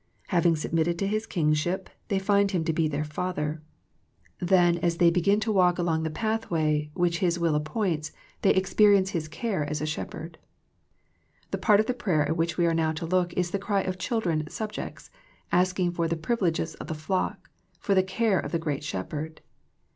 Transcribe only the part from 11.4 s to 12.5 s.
The part of the prayer at